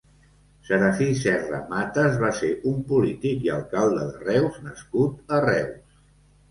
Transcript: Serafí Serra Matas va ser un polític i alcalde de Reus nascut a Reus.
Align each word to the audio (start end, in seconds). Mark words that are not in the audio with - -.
Serafí 0.69 1.09
Serra 1.19 1.59
Matas 1.75 2.17
va 2.23 2.31
ser 2.39 2.49
un 2.73 2.81
polític 2.95 3.47
i 3.49 3.53
alcalde 3.61 4.09
de 4.11 4.27
Reus 4.33 4.61
nascut 4.67 5.37
a 5.39 5.45
Reus. 5.51 5.99